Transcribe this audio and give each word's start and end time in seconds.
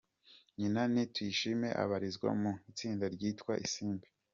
Nyina 0.57 0.81
ni 0.93 1.03
Tuyishime 1.13 1.69
abarizwa 1.83 2.29
mu 2.41 2.51
itsinda 2.69 3.05
ryitwa 3.15 3.53
Isimbi. 3.65 4.07